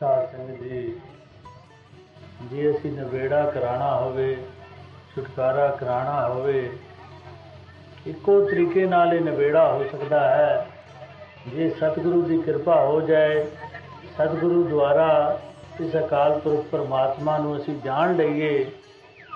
[0.00, 0.96] ਸਾਧ ਸੰਗਤ ਜੀ,
[2.44, 4.36] ਜੇ ਅਸੀਂ ਨਵੇੜਾ ਕਰਾਣਾ ਹੋਵੇ,
[5.14, 6.70] ਛੁਟਕਾਰਾ ਕਰਾਣਾ ਹੋਵੇ,
[8.06, 10.66] ਇੱਕੋ ਤਰੀਕੇ ਨਾਲ ਇਹ ਨਵੇੜਾ ਹੋ ਸਕਦਾ ਹੈ।
[11.48, 13.44] ਜੇ ਸਤਿਗੁਰੂ ਦੀ ਕਿਰਪਾ ਹੋ ਜਾਏ,
[14.14, 15.40] ਸਤਿਗੁਰੂ ਦੁਆਰਾ
[15.80, 18.70] ਇਸ ਅਕਾਲ ਪੁਰਖ ਪਰਮਾਤਮਾ ਨੂੰ ਅਸੀਂ ਜਾਣ ਲਈਏ,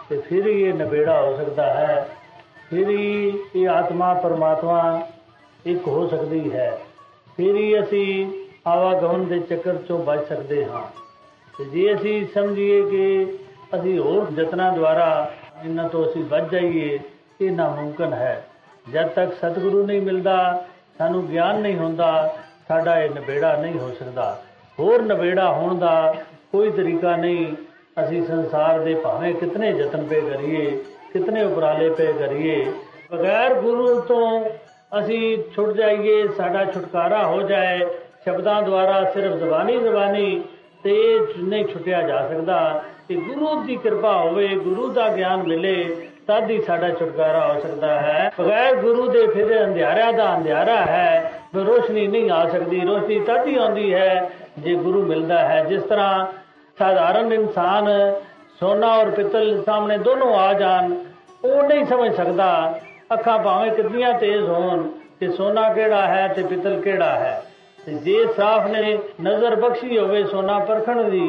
[0.08, 2.08] ਤੇ ਫਿਰ ਹੀ ਇਹ ਨਵੇੜਾ ਹੋ ਸਕਦਾ ਹੈ।
[2.70, 5.08] ਫਿਰ ਹੀ ਇਹ ਆਤਮਾ, ਪਰਮਾਤਮਾ
[5.66, 6.78] ਇੱਕ ਹੋ ਸਕਦੀ ਹੈ।
[7.36, 10.82] ਫਿਰ ਹੀ ਅਸੀਂ ਆਵਾਗਮਨ ਦੇ ਚੱਕਰ ਚੋਂ ਬਚ ਸਕਦੇ ਹਾਂ।
[11.58, 13.26] ਤੇ ਜੇ ਅਸੀਂ ਸਮਝੀਏ ਕਿ
[13.74, 15.32] ਅਸੀਂ ਹੋਰ ਯਤਨਾਂ ਦੁਆਰਾ
[15.64, 16.98] ਇਹਨਾਂ ਤੋਂ ਅਸੀਂ ਬਚ ਜਾਈਏ,
[17.40, 18.46] ਇਹ ਨਾਮੁਮਕਨ ਹੈ।
[18.92, 20.66] ਜਦ ਤੱਕ ਸਤਿਗੁਰੂ ਨਹੀਂ ਮਿਲਦਾ,
[20.98, 22.36] ਸਾਨੂੰ ਗਿਆਨ ਨਹੀਂ ਹੁੰਦਾ,
[22.68, 24.42] ਸਾਡਾ ਇਹ ਨਵੇੜਾ ਨਹੀਂ ਹੋ ਸਕਦਾ।
[24.78, 26.14] ਹੋਰ ਨਵੇੜਾ ਹੋਣ ਦਾ
[26.52, 27.56] ਕੋਈ ਤਰੀਕਾ ਨਹੀਂ।
[28.04, 32.72] ਅਸੀਂ ਸੰਸਾਰ ਦੇ ਭਾਵੇਂ ਕਿਤਨੇ ਯਤਨ ਪੇ ਕਰੀਏ, ਕਿਤਨੇ ਉਪਰਾਲੇ ਪੇ ਕਰੀਏ,
[33.12, 34.44] ਬਗੈਰ ਗੁਰੂ ਤੋਂ
[34.98, 37.80] ਅਸੀਂ ਛੁੱਟ ਜਾਈਏ, ਸਾਡਾ ਛੁਟਕਾਰਾ ਹੋ ਜਾਏ
[38.24, 40.42] ਸ਼ਬਦਾਂ ਦੁਆਰਾ ਸਿਰਫ ਜ਼ਬਾਨੀ ਜ਼ਬਾਨੀ
[40.84, 46.08] ਤੇ ਇਹ ਨਹੀਂ ਛੁੱਟਿਆ ਜਾ ਸਕਦਾ ਕਿ ਗੁਰੂ ਦੀ ਕਿਰਪਾ ਹੋਵੇ, ਗੁਰੂ ਦਾ ਗਿਆਨ ਮਿਲੇ,
[46.26, 51.32] ਤਦ ਹੀ ਸਾਡਾ ਛੁਟਕਾਰਾ ਹੋ ਸਕਦਾ ਹੈ। ਬਗੈਰ ਗੁਰੂ ਦੇ ਫਿਰ ਅੰਧਿਆਰਾ ਦਾ ਅੰਧਿਆਰਾ ਹੈ।
[51.54, 55.82] ਵੀ ਰੋਸ਼ਨੀ ਨਹੀਂ ਆ ਸਕਦੀ, ਰੋਸ਼ਨੀ ਤਦ ਹੀ ਆਉਂਦੀ ਹੈ ਜੇ ਗੁਰੂ ਮਿਲਦਾ ਹੈ। ਜਿਸ
[55.82, 56.26] ਤਰ੍ਹਾਂ
[56.78, 58.14] ਸਾਧਾਰਨ ਇਨਸਾਨ
[58.60, 60.94] ਸੋਨਾ ਔਰ ਪਿੱਤਲ ਸਾਹਮਣੇ ਦੋਨੋਂ ਆ ਜਾਣ,
[61.44, 62.80] ਉਹ ਨਹੀਂ ਸਮਝ ਸਕਦਾ,
[63.12, 64.88] ਅੱਖਾਂ ਭਾਵੇਂ ਕਿੰਨੀਆਂ ਤੇਜ਼ ਹੋਣ
[65.20, 67.51] ਕਿ ਸੋਨਾ ਕਿਹੜਾ ਹੈ ਤੇ ਪਿੱਤਲ ਕਿਹੜਾ ਹੈ। ਤੇ
[67.88, 71.28] ਜੇ ਸਾਫ਼ ਨੇ ਨਜ਼ਰ ਬਖਸ਼ੀ ਹੋਵੇ ਸੋਨਾ ਪਰਖਣ ਦੀ,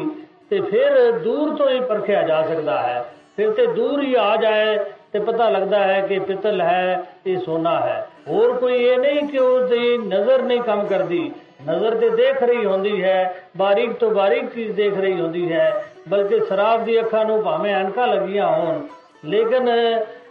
[0.50, 3.04] ਤੇ ਫਿਰ ਦੂਰ ਤੋਂ ਹੀ ਪਰਖਿਆ ਜਾ ਸਕਦਾ ਹੈ।
[3.38, 4.78] ਫਿਰ ਤੇ ਦੂਰ ਹੀ ਆ ਜਾਏ
[5.14, 9.38] ਤੇ ਪਤਾ ਲੱਗਦਾ ਹੈ ਕਿ ਪਿੱਤਲ ਹੈ, ਇਹ ਸੋਨਾ ਹੈ। ਹੋਰ ਕੋਈ ਇਹ ਨਹੀਂ ਕਿ
[9.38, 11.32] ਉਹਦੀ ਨਜ਼ਰ ਨਹੀਂ ਕੰਮ ਕਰਦੀ।
[11.70, 16.40] ਨਜ਼ਰ ਤੇ ਦੇਖ ਰਹੀ ਹੁੰਦੀ ਹੈ, ਬਾਰੀਕ ਤੋਂ ਬਾਰੀਕ ਚੀਜ਼ ਦੇਖ ਰਹੀ ਹੁੰਦੀ ਹੈ, ਬਲਕਿ
[16.40, 18.82] ਸ਼ਰਾਬ ਦੀ ਅੱਖਾਂ ਨੂੰ ਭਾਵੇਂ ਅਣਕਾਂ ਲੱਗੀਆਂ ਹੋਣ,
[19.26, 19.70] ਲੇਕਿਨ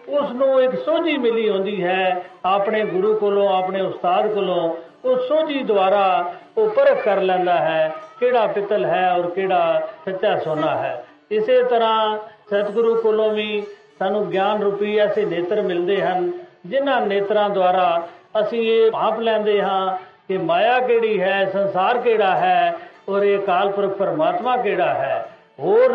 [0.09, 5.63] ਉਸ ਨੂੰ ਇੱਕ ਸੋਝੀ ਮਿਲੀ ਹੁੰਦੀ ਹੈ, ਆਪਣੇ ਗੁਰੂ ਕੋਲੋਂ, ਆਪਣੇ ਉਸਤਾਦ ਕੋਲੋਂ ਉਹ ਸੋਝੀ
[5.63, 11.63] ਦੁਆਰਾ ਉਹ ਪਰਖ ਕਰ ਲੈਂਦਾ ਹੈ, ਕਿਹੜਾ ਪਿੱਤਲ ਹੈ ਔਰ ਕਿਹੜਾ ਸੱਚਾ ਸੋਨਾ ਹੈ। ਇਸੇ
[11.63, 12.17] ਤਰ੍ਹਾਂ
[12.49, 13.63] ਸਤਿਗੁਰੂ ਕੋਲੋਂ ਵੀ
[13.99, 16.31] ਸਾਨੂੰ ਗਿਆਨ ਰੂਪੀ ਐਸੇ ਨੇਤਰ ਮਿਲਦੇ ਹਨ,
[16.67, 18.07] ਜਿਨ੍ਹਾਂ ਨੇਤਰਾਂ ਦੁਆਰਾ
[18.41, 19.97] ਅਸੀਂ ਇਹ ਭਾਪ ਲੈਂਦੇ ਹਾਂ
[20.29, 22.75] ਕਿ ਮਾਇਆ ਕਿਹੜੀ ਹੈ, ਸੰਸਾਰ ਕਿਹੜਾ ਹੈ
[23.09, 25.27] ਔਰ ਇਹ ਕਾਲਪੁਰਖ ਪਰਮਾਤਮਾ ਕਿਹੜਾ ਹੈ।
[25.61, 25.93] ਹੋਰ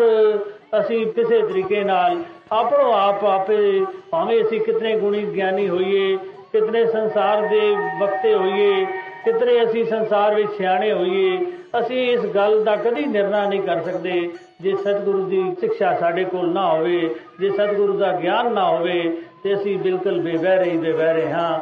[0.79, 2.17] ਅਸੀਂ ਕਿਸੇ ਤਰੀਕੇ ਨਾਲ
[2.51, 6.17] ਆਪਣੋ ਆਪ ਆਪੇ ਭਾਵੇਂ ਅਸੀਂ ਕਿਤਨੇ ਗੁਣੀ ਗਿਆਨੀ ਹੋਈਏ,
[6.51, 8.85] ਕਿਤਨੇ ਸੰਸਾਰ ਦੇ ਵਕਤੇ ਹੋਈਏ
[9.27, 11.45] ਕਿਤਨੇ ਅਸੀਂ ਸੰਸਾਰ ਵਿੱਚ ਸਿਆਣੇ ਹੋਈਏ,
[11.79, 14.29] ਅਸੀਂ ਇਸ ਗੱਲ ਦਾ ਕਦੀ ਨਿਰਣਾ ਨਹੀਂ ਕਰ ਸਕਦੇ।
[14.61, 19.53] ਜੇ ਸਤਿਗੁਰੂ ਦੀ ਸਿੱਖਿਆ ਸਾਡੇ ਕੋਲ ਨਾ ਹੋਵੇ, ਜੇ ਸਤਿਗੁਰੂ ਦਾ ਗਿਆਨ ਨਾ ਹੋਵੇ, ਤੇ
[19.53, 21.59] ਅਸੀਂ ਬਿਲਕੁਲ ਬੇਵਹਿਰੇ ਹੀ ਬੇਵਹਿਰੇ ਹਾਂ।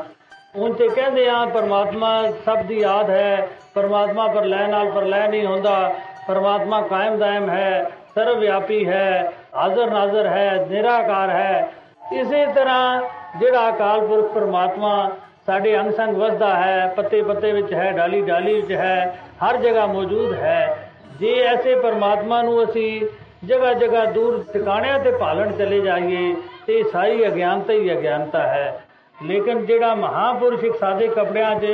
[0.56, 5.28] ਹੁਣ ਤੇ ਕਹਿੰਦੇ ਆ, ਪਰਮਾਤਮਾ ਸਭ ਦੀ ਯਾਦ ਹੈ। ਪਰਮਾਤਮਾ ਪਰ ਲੈ ਨਾਲ ਪਰ ਲੈ
[5.28, 5.96] ਨਹੀਂ ਹੁੰਦਾ।
[6.28, 11.72] ਪਰਮਾਤਮਾ ਕਾਇਮ ਦਾਇਮ ਹੈ ਸਰਵ ਵਿਆਪੀ ਹੈ, ਹਾਜ਼ਰ ਨਾਜ਼ਰ ਹੈ, ਨਿਰਾਕਾਰ ਹੈ।
[12.14, 13.02] ਇਸੇ ਤਰ੍ਹਾਂ
[13.40, 15.12] ਜਿਹੜਾ ਅਕਾਲ ਪੁਰਖ ਪਰਮਾਤਮਾ
[15.48, 19.86] ਸਾਡੇ ਅੰਗ ਸੰਗ ਵਸਦਾ ਹੈ, ਪੱਤੇ ਪੱਤੇ ਵਿੱਚ ਹੈ, ਡਾਲੀ ਡਾਲੀ ਵਿੱਚ ਹੈ, ਹਰ ਜਗ੍ਹਾ
[19.86, 20.90] ਮੌਜੂਦ ਹੈ।
[21.20, 23.02] ਜੇ ਐਸੇ ਪਰਮਾਤਮਾ ਨੂੰ ਅਸੀਂ
[23.48, 26.36] ਜਗ੍ਹਾ ਜਗ੍ਹਾ ਦੂਰ ਟਿਕਾਣਿਆਂ ਤੇ ਭਾਲਣ ਚਲੇ ਜਾਈਏ,
[26.68, 28.82] ਤੇ ਸਾਰੀ ਅਗਿਆਨਤਾ ਹੀ ਅਗਿਆਨਤਾ ਹੈ।
[29.26, 31.66] ਲੇਕਿਨ ਜਿਹੜਾ ਮਹਾਪੁਰਸ਼ ਇੱਕ ਸਾਦੇ ਕਪੜਿਆਂ 'ਚ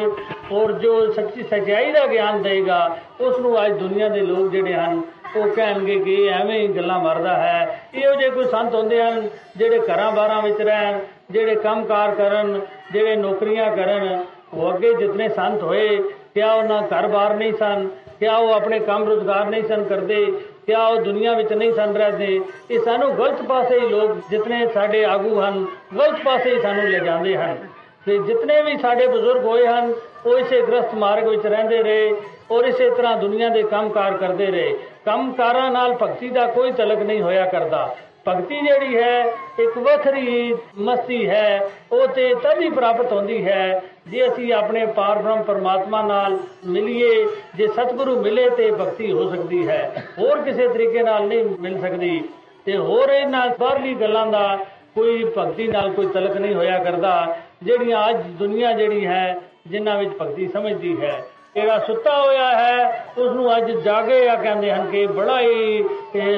[0.51, 5.01] ਔਰ ਜੋ ਸੱਚੀ ਸਚਾਈ ਦਾ ਗਿਆਨ ਦੇਗਾ ਉਸ ਨੂੰ ਅੱਜ ਦੁਨੀਆ ਦੇ ਲੋਕ ਜਿਹੜੇ ਹਨ
[5.35, 9.29] ਉਹ ਕਹਿਣਗੇ ਕਿ ਇਹ ਐਵੇਂ ਹੀ ਗੱਲਾਂ ਮਾਰਦਾ ਹੈ। ਇਹੋ ਜਿਹੇ ਕੋਈ ਸੰਤ ਹੁੰਦੇ ਹਨ
[9.57, 10.99] ਜਿਹੜੇ ਘਰਾਂ ਬਾਰਾਂ ਵਿੱਚ ਰਹਿਣ,
[11.31, 12.61] ਜਿਹੜੇ ਕੰਮਕਾਰ ਕਰਨ,
[12.91, 15.97] ਜਿਹੜੇ ਨੌਕਰੀਆਂ ਕਰਨ। ਉਹ ਅੱਗੇ ਜਿਤਨੇ ਸੰਤ ਹੋਏ,
[16.33, 20.25] ਕਿਆ ਉਹਨਾਂ ਘਰ-ਬਾਰ ਨਹੀਂ ਸਨ, ਕਿਆ ਉਹ ਆਪਣੇ ਕੰਮ ਰੋਜ਼ਗਾਰ ਨਹੀਂ ਸਨ ਕਰਦੇ,
[20.65, 25.05] ਕਿਆ ਉਹ ਦੁਨੀਆ ਵਿੱਚ ਨਹੀਂ ਸਨ ਰਹਦੇ। ਇਹ ਸਾਨੂੰ ਗਲਤ ਪਾਸੇ ਹੀ ਲੋਕ ਜਿਤਨੇ ਸਾਡੇ
[25.05, 25.65] ਆਗੂ ਹਨ,
[25.97, 27.57] ਗਲਤ ਪਾਸੇ ਹੀ ਸਾਨੂੰ ਲੈ ਜਾਂਦੇ ਹਨ।
[28.05, 29.93] ਤੇ ਜਿਤਨੇ ਵੀ ਸਾਡੇ ਬਜ਼ੁਰਗ ਹੋਏ ਹਨ,
[30.25, 32.15] ਉਹ ਇਸੇ ਗ੍ਰਸਤ ਮਾਰਗ ਵਿੱਚ ਰਹਿੰਦੇ ਰਹੇ
[32.51, 34.75] ਔਰ ਇਸੇ ਤਰ੍ਹਾਂ ਦੁਨੀਆ ਦੇ ਕੰਮਕਾਰ ਕਰਦੇ ਰਹੇ।
[35.05, 37.95] ਕੰਮਕਾਰਾਂ ਨਾਲ ਭਗਤੀ ਦਾ ਕੋਈ ਤਲਕ ਨਹੀਂ ਹੋਇਆ ਕਰਦਾ।
[38.27, 39.23] ਭਗਤੀ ਜਿਹੜੀ ਹੈ,
[39.59, 45.21] ਇੱਕ ਵੱਖਰੀ ਮਸਤੀ ਹੈ, ਉਹ ਤੇ ਤਦ ਹੀ ਪ੍ਰਾਪਤ ਹੁੰਦੀ ਹੈ ਜੇ ਅਸੀਂ ਆਪਣੇ ਪਾਰ
[45.21, 47.25] ਬ੍ਰਹਮ ਪਰਮਾਤਮਾ ਨਾਲ ਮਿਲੀਏ,
[47.55, 52.21] ਜੇ ਸਤਿਗੁਰੂ ਮਿਲੇ ਤੇ ਭਗਤੀ ਹੋ ਸਕਦੀ ਹੈ। ਹੋਰ ਕਿਸੇ ਤਰੀਕੇ ਨਾਲ ਨਹੀਂ ਮਿਲ ਸਕਦੀ
[52.65, 54.57] ਤੇ ਹੋਰ ਇਹਨਾਂ ਬਾਹਰਲੀ ਗੱਲਾਂ ਦਾ
[54.95, 59.37] ਕੋਈ ਭਗਤੀ ਨਾਲ ਕੋਈ ਤਲਕ ਨਹੀਂ ਹੋਇਆ ਕਰਦਾ, ਜਿਹੜੀਆਂ ਅੱਜ ਦੁਨੀਆ ਜਿਹੜੀ ਹੈ,
[59.67, 61.21] ਜਿਨ੍ਹਾਂ ਵਿੱਚ ਭਗਤੀ ਸਮਝਦੀ ਹੈ।
[61.55, 65.83] ਜਿਹੜਾ ਸੁੱਤਾ ਹੋਇਆ ਹੈ ਉਸ ਨੂੰ ਅੱਜ ਜਾਗੇ ਆ ਕਹਿੰਦੇ ਹਨ ਕਿ ਬੜਾ ਹੀ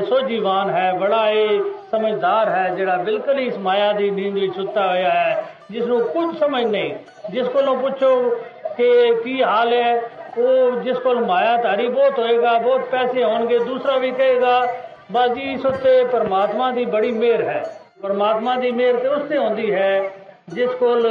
[0.09, 1.59] ਸੋਝੀਵਾਨ ਹੈ, ਬੜਾ ਹੀ
[1.91, 5.99] ਸਮਝਦਾਰ ਹੈ, ਜਿਹੜਾ ਬਿਲਕੁਲ ਹੀ ਇਸ ਮਾਇਆ ਦੀ ਨੀਂਦ ਵਿੱਚ ਸੁੱਤਾ ਹੋਇਆ ਹੈ ਜਿਸ ਨੂੰ
[6.07, 6.93] ਕੁਝ ਸਮਝ ਨਹੀਂ,
[7.31, 8.15] ਜਿਸ ਕੋਲੋਂ ਪੁੱਛੋ
[8.77, 10.01] ਕਿ ਕੀ ਹਾਲ ਹੈ,
[10.37, 14.67] ਉਹ ਜਿਸ ਕੋਲ ਮਾਇਆ ਧਾਰੀ ਬਹੁਤ ਹੋਏਗਾ, ਬਹੁਤ ਪੈਸੇ ਹੋਣਗੇ, ਦੂਸਰਾ ਵੀ ਕਹੇਗਾ
[15.11, 17.63] ਬਸ ਜੀ ਇਸ ਉੱਤੇ ਪਰਮਾਤਮਾ ਦੀ ਬੜੀ ਮਿਹਰ ਹੈ।
[18.01, 20.01] ਪਰਮਾਤਮਾ ਦੀ ਮਿਹਰ ਤੇ ਉਸ ਤੇ ਹੁੰਦੀ ਹੈ
[20.47, 21.05] ਜਿਸ ਕੋਲ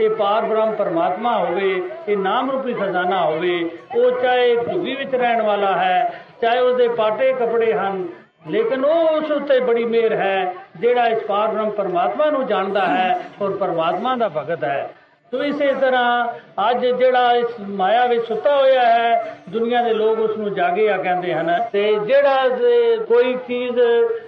[0.00, 5.42] ਇਹ ਪਾਰ ਬ੍ਰਹਮ ਪਰਮਾਤਮਾ ਹੋਵੇ, ਇਹ ਨਾਮ ਰੂਪੀ ਖਜ਼ਾਨਾ ਹੋਵੇ, ਉਹ ਚਾਹੇ ਝੁੱਗੀ ਵਿੱਚ ਰਹਿਣ
[5.42, 8.06] ਵਾਲਾ ਹੈ, ਚਾਹੇ ਉਹਦੇ ਪਾਟੇ ਕੱਪੜੇ ਹਨ,
[8.50, 13.20] ਲੇਕਿਨ ਉਹ ਉਸ ਉੱਤੇ ਬੜੀ ਮਿਹਰ ਹੈ, ਜਿਹੜਾ ਇਸ ਪਾਰ ਬ੍ਰਹਮ ਪਰਮਾਤਮਾ ਨੂੰ ਜਾਣਦਾ ਹੈ
[13.42, 14.90] ਔਰ ਪਰਮਾਤਮਾ ਦਾ ਭਗਤ ਹੈ।
[15.32, 16.26] ਤੋ ਇਸੇ ਤਰ੍ਹਾਂ
[16.70, 21.34] ਅੱਜ ਜਿਹੜਾ ਇਸ ਮਾਇਆ ਵਿੱਚ ਸੁੱਤਾ ਹੋਇਆ ਹੈ, ਦੁਨੀਆ ਦੇ ਲੋਕ ਉਸ ਨੂੰ ਜਾਗਿਆ ਕਹਿੰਦੇ
[21.34, 23.80] ਹਨ। ਤੇ ਜਿਹੜਾ ਜੇ ਕੋਈ ਚੀਜ਼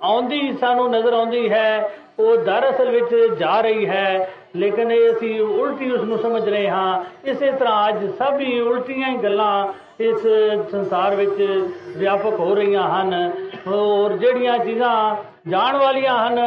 [0.03, 5.91] ਆਉਂਦੀ, ਸਾਨੂੰ ਨਜ਼ਰ ਆਉਂਦੀ ਹੈ, ਉਹ ਦਰਅਸਲ ਵਿੱਚ ਜਾ ਰਹੀ ਹੈ ਲੇਕਿਨ ਇਹ ਅਸੀਂ ਉਲਟੀ
[5.91, 10.27] ਉਸ ਨੂੰ ਸਮਝ ਰਹੇ ਹਾਂ। ਇਸੇ ਤਰ੍ਹਾਂ ਅੱਜ ਸਭ ਹੀ ਉਲਟੀਆਂ ਹੀ ਗੱਲਾਂ ਇਸ
[10.71, 13.33] ਸੰਸਾਰ ਵਿੱਚ ਵਿਆਪਕ ਹੋ ਰਹੀਆਂ ਹਨ।
[13.75, 15.17] ਔਰ ਜਿਹੜੀਆਂ ਚੀਜ਼ਾਂ
[15.51, 16.39] ਜਾਣ ਵਾਲੀਆਂ ਹਨ,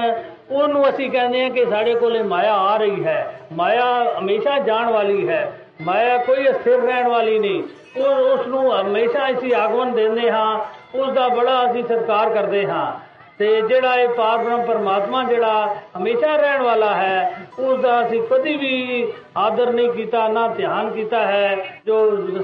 [0.52, 5.30] ਉਹਨੂੰ ਅਸੀਂ ਕਹਿੰਦੇ ਹਾਂ ਕਿ ਸਾਡੇ ਕੋਲੇ ਮਾਇਆ ਆ ਰਹੀ ਹੈ। ਮਾਇਆ ਹਮੇਸ਼ਾ ਜਾਣ ਵਾਲੀ
[5.30, 7.64] ਹੈ। ਮਾਇਆ ਕੋਈ ਅਸਥਿਰ ਰਹਿਣ ਵਾਲੀ ਨਹੀਂ।
[8.00, 10.60] ਉਹ ਉਸ ਨੂੰ ਹਮੇਸ਼ਾ ਅਸੀਂ ਆਗਮਨ ਦਿੰਦੇ ਹਾਂ।
[10.96, 13.07] ਉਸ ਦਾ ਬੜਾ ਅਸੀਂ ਸਤਿਕਾਰ ਕਰਦੇ ਹਾਂ।
[13.40, 18.56] ਤੇ ਜਿਹੜਾ ਇਹ ਪਾਰ ਬ੍ਰਹਮ ਪਰਮਾਤਮਾ ਜਿਹੜਾ ਹਮੇਸ਼ਾ ਰਹਿਣ ਵਾਲਾ ਹੈ ਉਸ ਦਾ ਅਸੀਂ ਕਦੀ
[18.58, 21.98] ਵੀ ਆਦਰ ਨਹੀਂ ਕੀਤਾ, ਨਾ ਧਿਆਨ ਕੀਤਾ ਹੈ। ਜੋ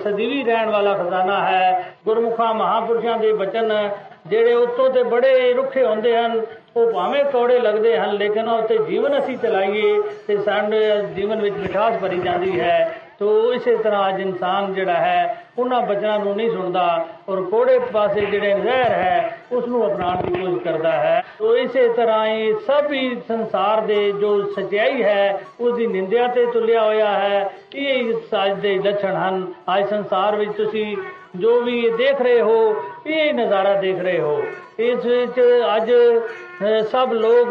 [0.04, 3.90] ਸਦੀਵੀ ਰਹਿਣ ਵਾਲਾ ਖਜ਼ਾਨਾ ਹੈ, ਗੁਰਮੁਖਾਂ ਮਹਾਪੁਰਸ਼ਾਂ ਦੇ ਬਚਨ
[4.28, 6.42] ਜਿਹੜੇ ਉਤੋਂ ਤੇ ਬੜੇ ਰੁੱਖੇ ਹੁੰਦੇ ਹਨ,
[6.76, 11.56] ਉਹ ਭਾਵੇਂ ਕੌੜੇ ਲੱਗਦੇ ਹਨ, ਲੇਕਿਨ ਉਹ ਤੇ ਜੀਵਨ ਅਸੀਂ ਚਲਾਈਏ ਤੇ ਸਾਡੇ ਜੀਵਨ ਵਿੱਚ
[11.56, 16.52] ਮਿਠਾਸ ਭਰੀ ਜਾਂਦੀ ਹੈ। ਤੋ ਇਸੇ ਤਰ੍ਹਾਂ ਅੱਜ ਇਨਸਾਨ ਜਿਹੜਾ ਹੈ ਉਹਨਾਂ ਬਚਨਾਂ ਨੂੰ ਨਹੀਂ
[16.52, 21.58] ਸੁਣਦਾ ਔਰ ਕੋੜੇ ਪਾਸੇ ਜਿਹੜੇ ਜ਼ਹਿਰ ਹੈ ਉਸ ਨੂੰ ਅਪਣਾਉਣ ਦੀ ਕੋਸ਼ਿਸ਼ ਕਰਦਾ ਹੈ। ਤੋ
[21.58, 26.84] ਇਸੇ ਤਰ੍ਹਾਂ ਹੀ ਸਭ ਹੀ ਸੰਸਾਰ ਦੇ ਜੋ ਸਚਾਈ ਹੈ ਉਸ ਦੀ ਨਿੰਦਿਆ ਤੇ ਤੁਲਿਆ
[26.84, 30.98] ਹੋਇਆ ਹੈ। ਇਹ ਸੱਚ ਦੇ ਲੱਛਣ ਹਨ। ਅੱਜ ਸੰਸਾਰ ਵਿੱਚ ਤੁਸੀਂ
[31.36, 34.44] ਜੋ ਵੀ ਦੇਖ ਰਹੇ ਹੋ ਇਹ ਨਜ਼ਾਰਾ ਦੇਖ ਰਹੇ ਹੋ।
[34.80, 35.42] ਇਸ ਵਿੱਚ
[35.76, 37.50] ਅੱਜ ਅ, ਸਭ ਲੋਕ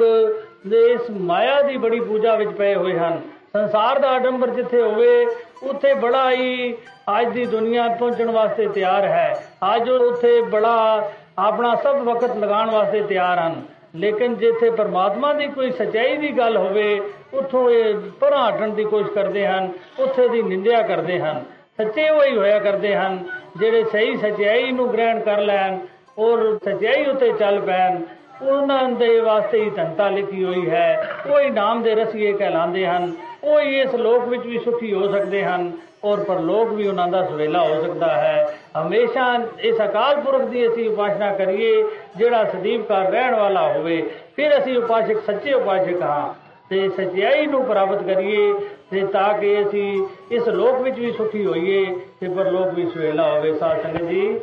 [0.66, 3.20] ਦੇ ਇਸ ਮਾਇਆ ਦੀ ਬੜੀ ਪੂਜਾ ਵਿੱਚ ਪਏ ਹੋਏ ਹਨ।
[3.52, 5.26] ਸੰਸਾਰ ਦਾ ਆਡੰਬਰ ਜਿੱਥੇ ਹੋਵੇ,
[5.62, 6.74] ਉੱਥੇ ਬੜਾ ਹੀ
[7.18, 9.42] ਅੱਜ ਦੀ ਦੁਨੀਆ ਪਹੁੰਚਣ ਵਾਸਤੇ ਤਿਆਰ ਹੈ।
[9.76, 13.62] ਅੱਜ ਉਹ ਉੱਥੇ ਬੜਾ ਆਪਣਾ ਸਭ ਵਕਤ ਲਗਾਉਣ ਵਾਸਤੇ ਤਿਆਰ ਹਨ।
[13.96, 17.00] ਲੇਕਿਨ ਜਿੱਥੇ ਪਰਮਾਤਮਾ ਦੀ ਕੋਈ ਸਚਾਈ ਦੀ ਗੱਲ ਹੋਵੇ,
[17.34, 21.44] ਉੱਥੋਂ ਇਹ ਪਰਾਂ ਹਟਣ ਦੀ ਕੋਸ਼ਿਸ਼ ਕਰਦੇ ਹਨ, ਉੱਥੇ ਦੀ ਨਿੰਦਿਆ ਕਰਦੇ ਹਨ।
[21.76, 23.24] ਸੱਚੇ ਉਹੀ ਹੋਇਆ ਕਰਦੇ ਹਨ,
[23.56, 25.78] ਜਿਹੜੇ ਸਹੀ ਸਚਾਈ ਨੂੰ ਗ੍ਰਹਿਣ ਕਰ ਲੈਣ
[26.18, 28.00] ਔਰ ਸਚਾਈ ਉਤੇ ਚੱਲ ਪੈਣ,
[28.42, 33.12] ਉਹਨਾਂ ਦੇ ਵਾਸਤੇ ਹੀ ਧੰਤਾ ਲਿਖੀ ਹੋਈ ਹੈ। ਉਹ ਹੀ ਨਾਮ ਦੇ ਰਸੀਏ ਕਹਿਲਾਉਂਦੇ ਹਨ।
[33.44, 35.70] ਉਹ ਹੀ ਇਸ ਲੋਕ ਵਿੱਚ ਵੀ ਸੁਖੀ ਹੋ ਸਕਦੇ ਹਨ
[36.04, 39.24] ਔਰ ਪਰਲੋਕ ਵੀ ਉਹਨਾਂ ਦਾ ਸਵੇਲਾ ਹੋ ਸਕਦਾ ਹੈ। ਹਮੇਸ਼ਾ
[39.60, 41.82] ਇਸ ਅਕਾਲ ਪੁਰਖ ਦੀ ਅਸੀਂ ਉਪਾਸਨਾ ਕਰੀਏ,
[42.16, 44.02] ਜਿਹੜਾ ਸਦੀਵ ਕਰ ਰਹਿਣ ਵਾਲਾ ਹੋਵੇ,
[44.36, 46.32] ਫਿਰ ਅਸੀਂ ਉਪਾਸਕ, ਸੱਚੇ ਉਪਾਸਕ ਹਾਂ।
[46.70, 48.52] ਤੇ ਸਚਾਈ ਨੂੰ ਪ੍ਰਾਪਤ ਕਰੀਏ
[48.90, 51.84] ਤੇ ਤਾਂ ਕਿ ਅਸੀਂ ਇਸ ਲੋਕ ਵਿੱਚ ਵੀ ਸੁਖੀ ਹੋਈਏ
[52.20, 54.38] ਤੇ ਪਰਲੋਕ ਵੀ ਸਵੇਲਾ ਹੋਵੇ। ਸਾਧ ਸੰਗਤ ਜੀ